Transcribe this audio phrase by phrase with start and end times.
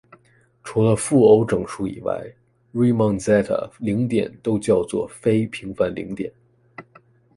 [0.63, 2.25] 除了负偶整数以外
[2.73, 6.33] ，Riemann zeta 零点都叫做“非平凡零点”。